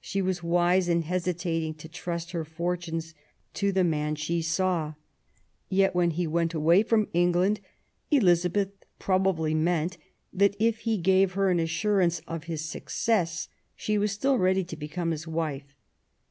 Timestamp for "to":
1.74-1.90, 3.52-3.70, 14.64-14.74